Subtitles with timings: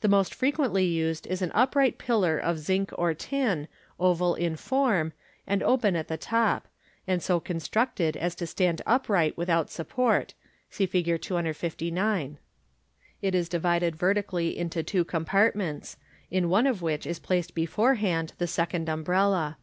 [0.00, 4.56] That most fre quently used is an upright pillar of zinc or tin, oval in
[4.56, 5.12] form,
[5.46, 6.66] and open .it the top,
[7.06, 10.32] and so constructed as to stand upright without support
[10.70, 11.20] (see Fig.
[11.20, 12.38] 259).
[13.20, 15.98] It is divided vertically into two compartments,
[16.30, 19.58] in one of which is placed beforehand the second umbrella.